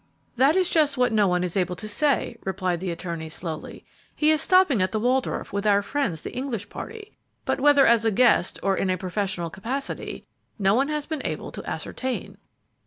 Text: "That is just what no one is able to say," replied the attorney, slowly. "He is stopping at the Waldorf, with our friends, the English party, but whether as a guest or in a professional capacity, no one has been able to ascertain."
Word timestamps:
"That 0.35 0.55
is 0.55 0.67
just 0.67 0.97
what 0.97 1.13
no 1.13 1.27
one 1.27 1.43
is 1.43 1.55
able 1.55 1.75
to 1.75 1.87
say," 1.87 2.35
replied 2.43 2.79
the 2.79 2.89
attorney, 2.89 3.29
slowly. 3.29 3.85
"He 4.15 4.31
is 4.31 4.41
stopping 4.41 4.81
at 4.81 4.91
the 4.91 4.99
Waldorf, 4.99 5.53
with 5.53 5.67
our 5.67 5.83
friends, 5.83 6.23
the 6.23 6.33
English 6.33 6.69
party, 6.69 7.15
but 7.45 7.61
whether 7.61 7.85
as 7.85 8.03
a 8.03 8.09
guest 8.09 8.57
or 8.63 8.75
in 8.75 8.89
a 8.89 8.97
professional 8.97 9.51
capacity, 9.51 10.25
no 10.57 10.73
one 10.73 10.87
has 10.87 11.05
been 11.05 11.21
able 11.23 11.51
to 11.51 11.63
ascertain." 11.69 12.39